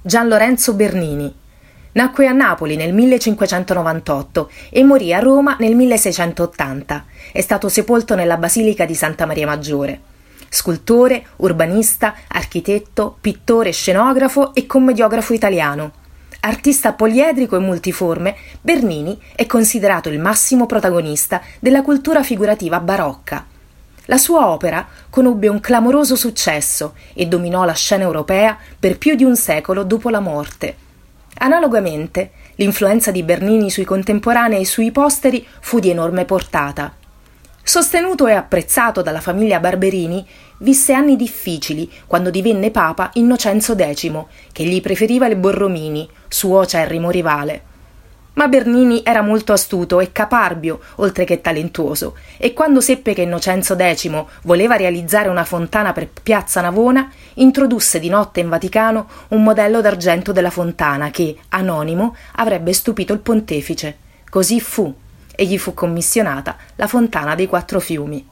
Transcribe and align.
Gian 0.00 0.28
Lorenzo 0.28 0.74
Bernini. 0.74 1.34
Nacque 1.92 2.28
a 2.28 2.32
Napoli 2.32 2.76
nel 2.76 2.94
1598 2.94 4.50
e 4.70 4.84
morì 4.84 5.12
a 5.12 5.18
Roma 5.18 5.56
nel 5.58 5.74
1680. 5.74 7.04
È 7.32 7.40
stato 7.40 7.68
sepolto 7.68 8.14
nella 8.14 8.36
Basilica 8.36 8.84
di 8.84 8.94
Santa 8.94 9.26
Maria 9.26 9.46
Maggiore. 9.46 10.00
Scultore, 10.48 11.26
urbanista, 11.38 12.14
architetto, 12.28 13.16
pittore, 13.20 13.72
scenografo 13.72 14.54
e 14.54 14.66
commediografo 14.66 15.32
italiano. 15.32 15.92
Artista 16.40 16.92
poliedrico 16.92 17.56
e 17.56 17.60
multiforme, 17.60 18.36
Bernini 18.60 19.20
è 19.34 19.46
considerato 19.46 20.08
il 20.08 20.20
massimo 20.20 20.66
protagonista 20.66 21.42
della 21.58 21.82
cultura 21.82 22.22
figurativa 22.22 22.78
barocca. 22.78 23.44
La 24.10 24.16
sua 24.16 24.48
opera 24.48 24.88
conobbe 25.10 25.48
un 25.48 25.60
clamoroso 25.60 26.16
successo 26.16 26.94
e 27.12 27.26
dominò 27.26 27.66
la 27.66 27.74
scena 27.74 28.04
europea 28.04 28.56
per 28.78 28.96
più 28.96 29.14
di 29.14 29.22
un 29.22 29.36
secolo 29.36 29.82
dopo 29.82 30.08
la 30.08 30.20
morte. 30.20 30.76
Analogamente, 31.40 32.30
l'influenza 32.54 33.10
di 33.10 33.22
Bernini 33.22 33.68
sui 33.70 33.84
contemporanei 33.84 34.62
e 34.62 34.64
sui 34.64 34.90
posteri 34.92 35.46
fu 35.60 35.78
di 35.78 35.90
enorme 35.90 36.24
portata. 36.24 36.94
Sostenuto 37.62 38.26
e 38.26 38.32
apprezzato 38.32 39.02
dalla 39.02 39.20
famiglia 39.20 39.60
Barberini, 39.60 40.26
visse 40.60 40.94
anni 40.94 41.14
difficili 41.14 41.92
quando 42.06 42.30
divenne 42.30 42.70
papa 42.70 43.10
Innocenzo 43.14 43.76
X, 43.76 44.10
che 44.52 44.64
gli 44.64 44.80
preferiva 44.80 45.26
il 45.26 45.36
Borromini, 45.36 46.08
suo 46.28 46.60
acerrimo 46.60 47.10
rivale. 47.10 47.67
Ma 48.38 48.46
Bernini 48.46 49.02
era 49.04 49.20
molto 49.20 49.52
astuto 49.52 49.98
e 49.98 50.12
caparbio, 50.12 50.78
oltre 50.96 51.24
che 51.24 51.40
talentuoso, 51.40 52.16
e 52.36 52.52
quando 52.52 52.80
seppe 52.80 53.12
che 53.12 53.22
Innocenzo 53.22 53.76
X 53.76 54.24
voleva 54.42 54.76
realizzare 54.76 55.28
una 55.28 55.42
fontana 55.42 55.92
per 55.92 56.08
Piazza 56.22 56.60
Navona, 56.60 57.10
introdusse 57.34 57.98
di 57.98 58.08
notte 58.08 58.38
in 58.38 58.48
Vaticano 58.48 59.08
un 59.30 59.42
modello 59.42 59.80
d'argento 59.80 60.30
della 60.30 60.50
fontana 60.50 61.10
che, 61.10 61.36
anonimo, 61.48 62.14
avrebbe 62.36 62.72
stupito 62.72 63.12
il 63.12 63.18
pontefice. 63.18 63.96
Così 64.30 64.60
fu, 64.60 64.94
e 65.34 65.44
gli 65.44 65.58
fu 65.58 65.74
commissionata 65.74 66.56
la 66.76 66.86
fontana 66.86 67.34
dei 67.34 67.48
quattro 67.48 67.80
fiumi. 67.80 68.24